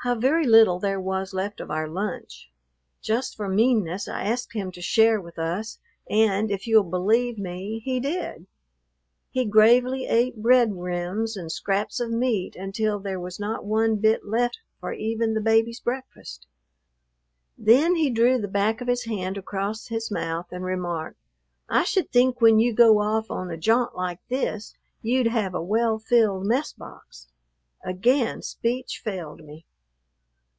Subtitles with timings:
[0.00, 2.52] How very little there was left of our lunch!
[3.02, 7.80] Just for meanness I asked him to share with us, and, if you'll believe me,
[7.84, 8.46] he did.
[9.32, 14.24] He gravely ate bread rims and scraps of meat until there was not one bit
[14.24, 16.46] left for even the baby's breakfast.
[17.58, 21.18] Then he drew the back of his hand across his mouth and remarked,
[21.68, 25.60] "I should think when you go off on a ja'nt like this you'd have a
[25.64, 27.26] well filled mess box."
[27.84, 29.66] Again speech failed me.